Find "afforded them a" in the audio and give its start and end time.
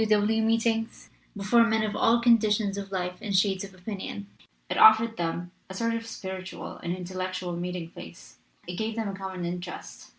4.79-5.75